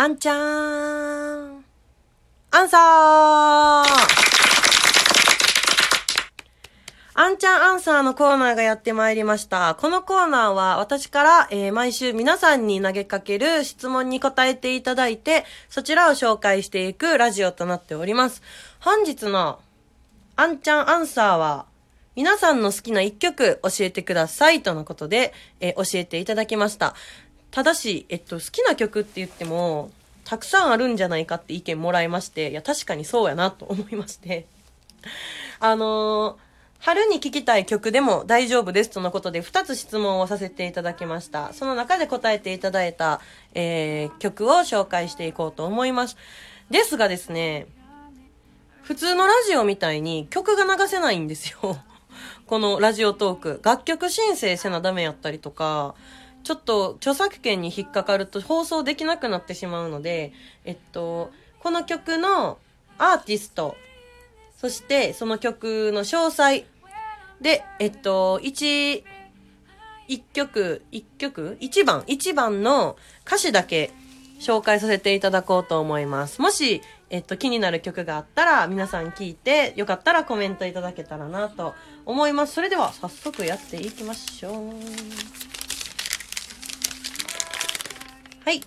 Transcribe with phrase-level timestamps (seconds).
[0.00, 0.36] あんちゃー
[1.58, 1.64] ん。
[2.52, 3.84] アンサー
[7.12, 9.76] あんちゃんアンサーのコーナーがやってまいりました。
[9.78, 18.40] このコーナーは私から、えー毎週皆さんに投げかける質問に答えていただいて、そちらを紹介していくラジオとなっております。
[18.78, 19.60] 本日の
[20.34, 21.66] あんちゃんアンサーは、
[22.16, 26.94] 皆さんの好きな一曲教えてくださいとのことで、えー教えていただきました。
[27.50, 29.90] ただし、えっと、好きな曲って言っても、
[30.24, 34.46] たくさんあるんじゃないかって意見もらいまして、いや、確かにそうやなと思いまして。
[35.60, 36.50] あのー
[36.82, 41.52] 春に聴きたい曲でも大丈夫ですとのことで2つ質問をさせていただきました。
[41.52, 43.20] その中で答えていただいた、
[43.52, 46.16] えー曲を紹介していこうと思います。
[46.70, 47.66] ですがですね、
[48.82, 51.78] 普通のラジオみたいに曲が流せないんですよ。
[52.46, 53.60] このラジオトーク。
[53.62, 55.94] 楽曲申請せなダメやったりとか、
[56.42, 60.32] ちょっと著作権に引っかかると放送できなくなってしまうので、
[60.64, 62.58] えっと、この曲の
[62.98, 63.76] アーティスト、
[64.58, 66.64] そしてその曲の詳細
[67.40, 69.04] で、えっと、一、
[70.08, 71.56] 一曲、一曲？
[71.60, 73.92] 一番、一番の歌詞だけ
[74.40, 76.40] 紹介させていただこうと思います。
[76.42, 81.74] もし、えっと、気になる曲があったら、皆さん聞いて、よかったらコメントいただけたらなと
[82.06, 82.54] 思います。
[82.54, 84.74] それでは、早速やっていきましょう。
[88.42, 88.62] はい。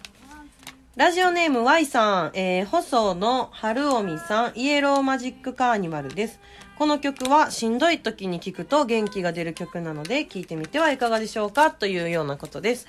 [0.95, 6.39] ラジオネーム Y さん、えー、細野晴臣さん、イエローマジックカーニバルです。
[6.77, 11.71] この曲はしんどい時に聴くと元気が出る曲なので聴いてみてはいかがでしょうか？
[11.71, 12.87] というようなことです。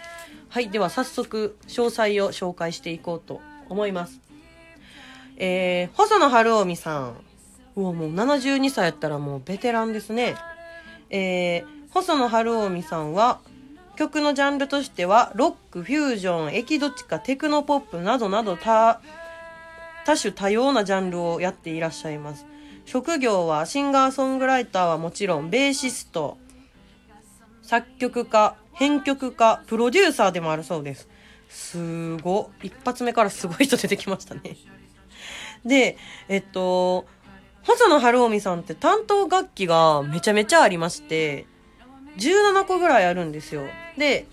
[0.51, 0.69] はい。
[0.69, 4.21] では早速詳細を紹介していこうと思います。
[5.39, 7.17] えー、細野晴臣さん。
[7.77, 10.37] うわ、もう72歳やったらもうベテランですね。
[11.09, 13.41] えー、細野晴臣さんは
[13.95, 19.01] 曲のジャンルとしてはロック、フュージョン、エキゾチカ、テクノポップなどなど多
[20.05, 22.47] 多種多様なジャンルをやっていらっしゃいます。
[22.85, 26.37] 職業はシンガーソングライターはもちろんベーシスト、
[27.63, 31.09] 作曲家、編曲家、プロデューサーでもあるそうです。
[31.49, 32.51] すご。
[32.63, 34.57] 一発目からすごい人出てきましたね。
[35.65, 35.97] で、
[36.29, 37.07] えっと、
[37.63, 41.47] 細野晴臣さんって担当楽器がめちゃめちゃありまして、
[42.19, 43.63] 17個ぐらいあるんですよ。
[43.97, 44.27] で、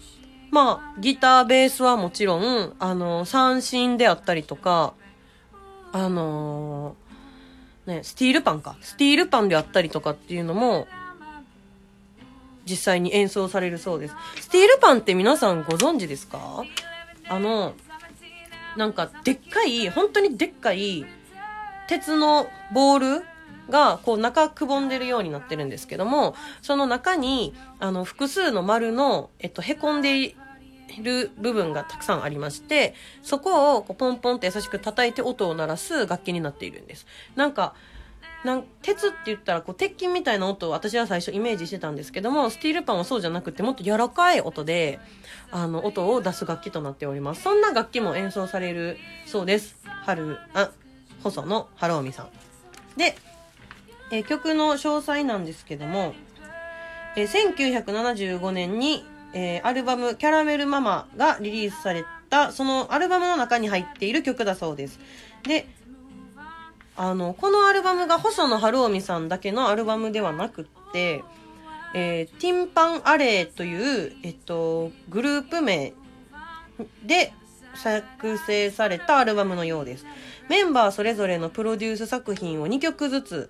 [0.51, 4.93] まあ、ギター、ベースはもちろん、あの、三振であったりとか、
[5.93, 8.77] あのーね、スティールパンか。
[8.81, 10.87] スティールパンであったりとかっていうのも、
[12.65, 14.15] 実際に演奏されるそうです。
[14.39, 16.63] スティールパンって皆さんご存知ですか？
[17.27, 17.73] あの、
[18.77, 21.05] なんか、でっかい、本当にでっかい、
[21.87, 23.25] 鉄のボール
[23.69, 30.35] が、こう、中くぼんでるようになってるんですけども、その中に、あの、複数の丸の、えっと、へこんでい
[31.01, 37.05] る部分がたくさんありまして、そこをこうポンポンって優しく叩いて音を鳴らす楽器になっているんです。
[37.35, 37.73] なんか、
[38.43, 44.99] なん鉄って言ったらこう鉄筋みたいな音を私は最初イメージしてたんですけどもスティールパンはそうじゃなくてもっと柔らかい音で
[45.51, 47.43] あの音を出す楽器となっております。
[47.43, 48.97] そんな楽器も演奏される
[49.27, 49.77] そうです。
[50.05, 50.71] 春あ
[51.21, 52.29] 細野晴臣さん。
[52.97, 53.15] で、
[54.11, 56.13] え曲の詳細なんですけども、
[57.15, 64.99] え1975年に、えアルバム「キャラメルママ」がリリースされたそのアルバムの中に入っている曲だそうです
[65.43, 65.67] で
[66.97, 71.23] あの、このアルバムが細野晴臣さんだけのアルバムではなくって、
[71.93, 75.93] えーティンパンアレイという、えっと、グループ名
[77.05, 77.33] で
[77.75, 80.05] 作成されたアルバムのようです。
[80.49, 83.49] メンバーそれぞれのプロデュース作品を2曲ずつ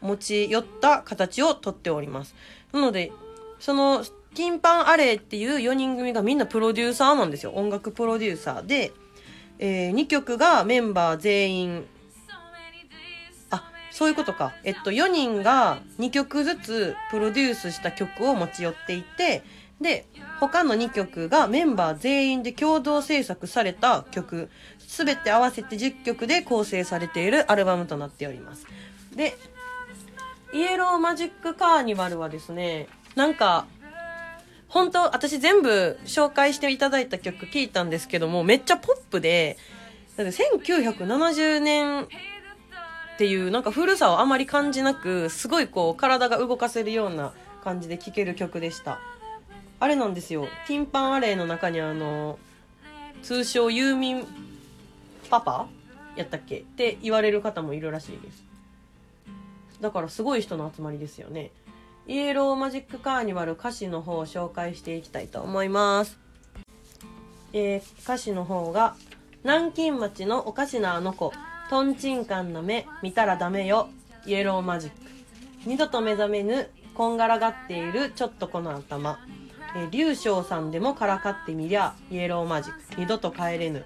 [0.00, 2.34] 持ち寄った形をとっております。
[2.72, 3.12] なので、
[3.58, 4.04] その、
[4.34, 7.52] ティンパンアレイっていう4人組がみんなプロデューサーなんですよ。
[7.52, 8.92] 音楽プロデューサーで、
[9.58, 11.86] え2曲がメンバー全員
[13.50, 14.54] あ、そういうことか。
[14.64, 19.42] えっと、4人が2曲ずつプロデュースした曲を持ち寄っていて、
[19.80, 20.06] で、
[20.40, 28.66] 他の2曲がメンバー全員で共同制作された曲、すべて合わせて10曲で構成されているアルバムとなっております。
[29.14, 29.36] で、
[30.52, 33.66] イエローマジックカーニバルはですね、なんか、
[34.68, 39.56] 本当私全部紹介していただいた曲聞いたんですけども、めっちゃポップで、
[40.16, 42.06] だって1970年っ
[43.18, 49.00] ていうなんか古さをあまり感じなくすごいこう体が動かせるような感じで聴ける曲でした。
[49.80, 50.48] あれなんですよ。
[50.66, 52.38] ティンパンアレイの中にあの
[53.22, 54.26] 通称ユーミン
[55.30, 55.68] パパ
[56.16, 56.58] やったっけ？
[56.58, 58.47] って言われる方もいるらしいです。
[59.80, 61.50] だからすごい人の集まりですよね。
[62.06, 66.18] イエローマジックカーニバル歌詞の方を紹介していきたいと思います。
[67.52, 68.94] えー歌詞の方が
[69.44, 71.32] 「南京町のおかしなあの子
[71.70, 73.88] とんちんかんな目見たらダメよ。
[74.26, 74.96] イエローマジック。
[75.66, 79.18] 二度と目覚めぬこんがらがっているちょっとこの頭。
[79.76, 82.80] えー龍翔さんでもからかってみりゃイエローマジック。
[82.96, 83.84] 二度と帰れぬ。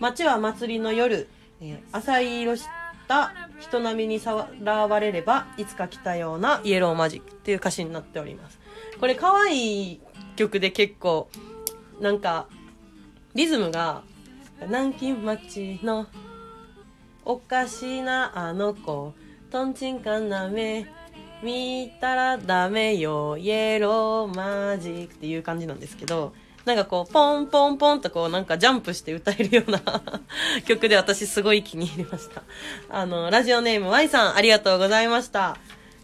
[0.00, 1.28] 街は祭りの夜、
[1.60, 2.64] えー浅い色し
[3.10, 8.60] た人並みにさらわれればいつか来たようなイエローマジックっていう歌詞になっております。
[9.00, 10.00] これ可愛い
[10.36, 11.28] 曲で結構
[12.00, 12.46] なんか
[13.34, 14.02] リズムが
[14.66, 16.06] 南京町の
[17.24, 19.12] おかしなあの子
[19.50, 20.86] とんちんかんな目
[21.42, 26.32] 見たらダメよイエローマジックっていう感じなんですけど
[26.64, 29.80] なんかこうポンポンポンとこうなんかジャンプして歌えるような
[30.66, 32.42] 曲で私すごい気に入りました
[32.90, 35.56] あのラジオネーム Y さんありがとうございました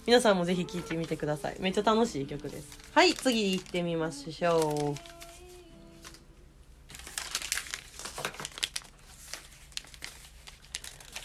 [0.06, 5.16] 皆さんもぜひ聴いてみてくださいめっちゃ楽しい曲ですはい次行ってみましょう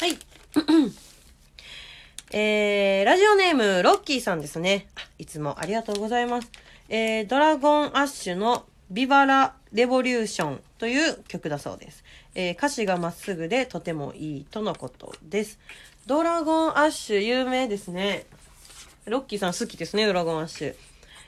[0.01, 0.18] はい。
[2.34, 4.88] えー、ラジオネーム、ロッキーさんですね。
[5.19, 6.51] いつもありがとうございます。
[6.89, 12.04] えー、ドラゴンアッシュのビバラレボリューションという曲だそうです。
[12.36, 15.60] えー、歌詞がまっすぐでとてもいいとのことです。
[16.08, 18.26] Dragon Ash 有名ですね。
[19.06, 20.75] ロッキーさん好きですね、 Dragon Ash。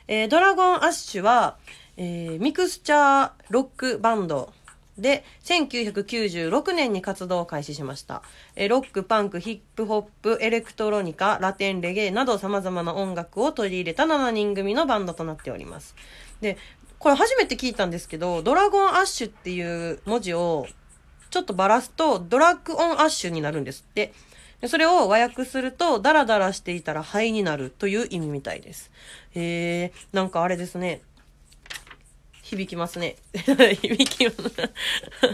[0.08, 1.56] えー、 Dragon Ash は、
[1.96, 4.52] えー、ミクスチャーロックバンド
[4.98, 8.22] で、1996年に活動を開始しました。
[8.54, 15.96] えロック、パンク、ヒップホップ、エレクトロニカ、ラテン、レゲエなど様々な音楽を取り入れた7人組のバンドとなっております。
[16.40, 16.58] で、
[16.98, 20.66] これ初めて聞いたんですけど、 Dragon Ash っていう文字を
[21.30, 24.12] ちょっとばらすと、ドラッグオンアッシュになるんですって。
[24.60, 28.90] でそれを和訳すると、ダラダラしていたら灰になるという意味みたいです。
[29.34, 31.02] へえ、なんかあれですね。
[32.40, 33.16] 響きますね。
[33.34, 34.36] 響きます。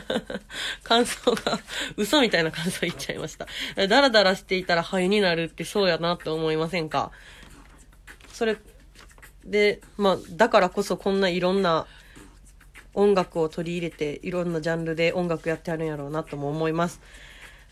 [0.82, 1.60] 感想が、
[1.96, 3.46] 嘘みたいな感想言っちゃいました。
[3.88, 7.12] ダラダラしていたら灰になるってそうやなって思いませんか？
[8.32, 8.56] それ、
[9.44, 11.86] で、まあ、だからこそこんないろんな
[12.94, 17.00] 音楽を取り入れて、いろんなジャンルで音楽やってあるんやろうなとも思います。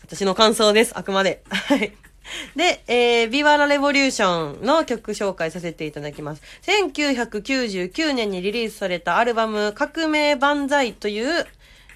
[0.03, 1.43] 私の感想です、あくまで。
[1.49, 1.93] はい。
[2.55, 6.41] で、えー、ビバラレボリューションの曲紹介させていただきます。
[6.63, 11.47] 1999年にリリースされたアルバム、革命万歳という、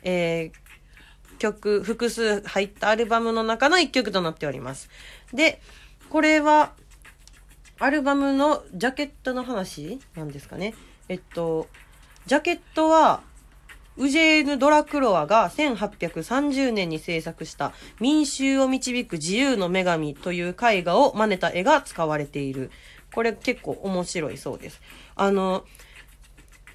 [0.04, 4.90] えー、曲、複数入ったアルバムの中の一曲となっております。
[5.34, 5.62] で、
[6.10, 6.74] これは、
[7.84, 10.74] アルバムのジャケットの話なんですかね。
[11.10, 11.68] えっと、
[12.28, 13.24] ジャケットは、
[13.98, 22.72] ウジェーヌ・ドラクロワが1830年に制作した民衆を導く自由の女神という絵画を真似た絵が使われている。
[23.14, 24.80] これ結構面白いそうです。
[25.18, 25.66] あの、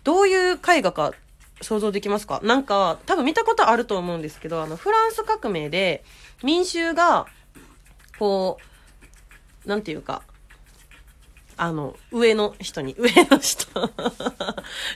[0.05, 1.13] どういう絵画か
[1.63, 2.41] 想像できますか？
[2.45, 6.05] なんか、多分見たことあると思うんですけど、あの、フランス革命で
[6.45, 7.25] 民衆が、
[8.19, 8.59] こ
[9.65, 10.23] う、なんていうか、
[11.59, 13.91] あの、上の人に、 上の人が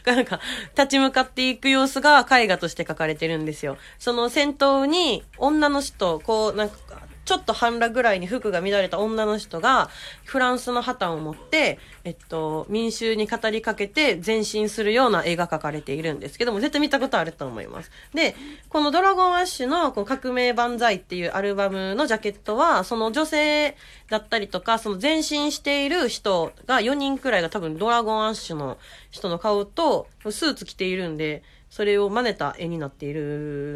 [0.14, 0.40] なんか、
[0.76, 3.76] 立ち向かっていく様子が絵画として描かれてるんですよ。
[3.98, 6.76] その先頭に女の人、こう、なんか、
[7.24, 9.88] ちょっと半裸ぐらいに服が乱れた女の人が、
[10.24, 17.90] フランスの旗を持って、えっと、民衆に語りかけて前進するような絵が描かれているんですけども、絶対見たことあると思います。
[18.12, 18.34] で、
[18.68, 23.76] このドラゴンアッシュのこの革命万歳っていうアルバムのジャケットは、その女性
[24.10, 28.78] だったりとか、その前進している人が4人くらいが多分ドラゴンアッシュの
[29.10, 33.22] 人の顔とスーツ着ているんで、それを真似た絵になっている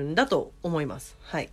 [0.04, 1.16] んだと思います。
[1.22, 1.48] はい。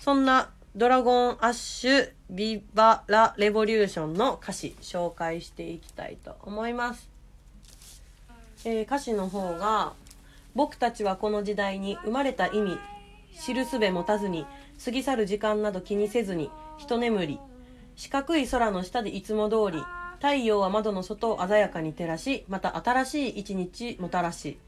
[0.00, 7.08] そんなドラゴンアッシュビバラレボリューションの歌詞紹介していきたいと思います。
[8.64, 9.94] えー歌詞の方が
[10.54, 12.78] 僕たちはこの時代に生まれた意味
[13.40, 14.44] 知るすべ持たずに
[14.84, 17.38] 過ぎ去る時間など気にせずに一眠り
[17.96, 19.82] 四角い空の下でいつも通り
[20.16, 24.58] 太陽は窓の外を鮮やかに照らしまた新しい一日もたらし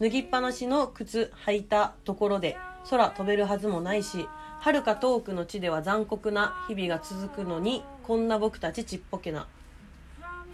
[0.00, 2.56] 脱ぎっぱなしの靴履いたところで
[2.88, 4.28] 空飛べるはずもないし
[4.64, 9.48] 遥か遠くの地では残酷な日々が続くのにこんな僕たちちっぽけな。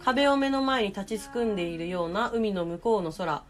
[0.03, 3.43] 壁を目の前に立ちすくんでいるような海の向こうの空。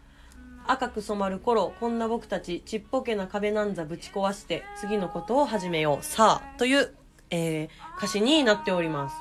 [0.66, 6.04] 赤く染まる頃こんな僕たちちっぽけな壁なんざぶち壊して次のことを始めよう。
[6.04, 6.94] さあという、
[7.30, 9.16] えー歌詞になっております。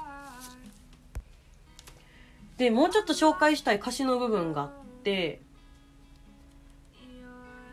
[2.58, 4.70] でもうちょっと紹介したい歌詞の部分があっ
[5.04, 5.40] て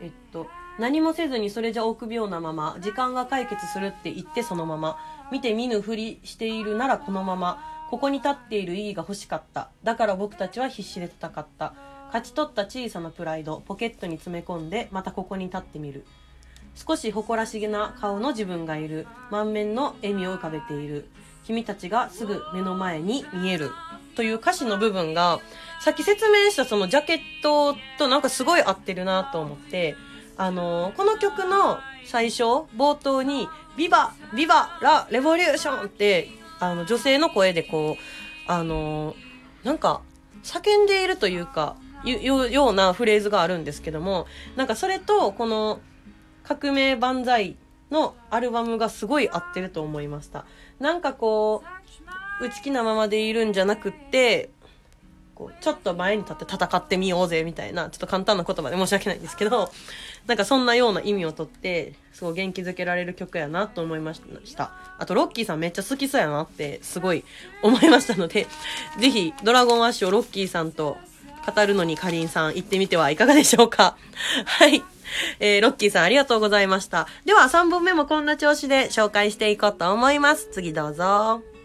[0.01, 0.47] えっと
[0.79, 4.97] 何もせずにそれじゃ臆病なまま時間が解決するって言ってそのまま
[5.31, 11.73] 見て見ぬふりしているならこのままここに立っている意義が欲しかっただから僕たちは必死で戦った
[12.07, 16.05] 勝ち取った小さなプライドポケットに詰め込んでまたここに立ってみる
[16.77, 19.07] 少し誇らしげな顔の自分がいる。
[19.31, 21.09] 満面の笑みを浮かべている。
[21.47, 23.71] 君たちがすぐ目の前に見える。
[24.15, 25.39] という歌詞の部分が、
[25.79, 29.95] さっき説明したそのジャケットとなんかすごい合ってるなと思って、
[30.35, 32.43] あのー、この曲の最初、
[32.75, 39.15] 冒頭に、ビバビバラレボリューションって、あの、女性の声でこう、あのー、
[39.63, 40.01] なんか、
[40.43, 44.27] 叫んでいるというか、いうようなフレーズがあるんですけども、
[44.57, 45.79] なんかそれと、この、
[46.43, 47.55] 革命万歳
[47.89, 50.45] のアルバムがすごい合ってると思いました。
[50.79, 51.63] なんかこ
[52.41, 54.49] う、内気なままでいるんじゃなくって、
[55.37, 59.71] こう、ちょっと前に立って戦ってみようぜ、みたいな、ちょっと簡単な言葉で申し訳ないんですけど、
[60.25, 64.21] なんかそんなような意味をとって、すごい元気づけられる曲やなと思いまし
[64.55, 64.71] た。
[64.97, 67.23] あと、ロッキーさんめっちゃ好きそうやなって、すごい
[67.61, 68.47] 思いましたので、
[68.99, 70.97] ぜひ、ドラゴンアッシュをロッキーさんと
[71.55, 73.95] 語るのにかりんさん行ってみてはいかがでしょうか
[74.45, 74.83] はい。
[75.39, 77.07] えー、ロッキーさんありがとうございました。
[77.25, 80.49] では3本目もこんな調子で紹介していこうと思います。
[80.51, 81.56] 次どうぞ。